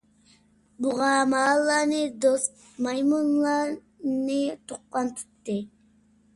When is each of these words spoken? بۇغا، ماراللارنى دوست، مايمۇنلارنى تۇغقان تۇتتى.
بۇغا، 0.85 1.09
ماراللارنى 1.33 1.99
دوست، 2.25 2.57
مايمۇنلارنى 2.87 4.41
تۇغقان 4.73 5.15
تۇتتى. 5.23 5.63